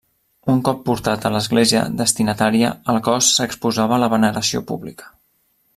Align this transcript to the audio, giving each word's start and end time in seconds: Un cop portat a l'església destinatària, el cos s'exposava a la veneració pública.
Un 0.53 0.61
cop 0.69 0.79
portat 0.87 1.27
a 1.27 1.31
l'església 1.35 1.83
destinatària, 1.99 2.71
el 2.95 2.99
cos 3.09 3.31
s'exposava 3.37 3.99
a 3.99 4.03
la 4.05 4.11
veneració 4.15 4.65
pública. 4.73 5.15